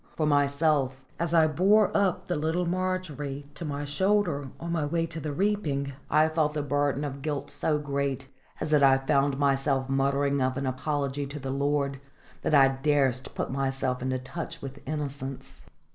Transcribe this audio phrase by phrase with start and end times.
[0.17, 5.05] For myself, as I bore up the little Margery to my shoulder on my way
[5.05, 8.27] to the reaping, I felt the burden of guilt so great
[8.59, 12.01] as that I found myself muttering of an apology to the Lord
[12.41, 15.65] that I durst put myself into touch with innocence.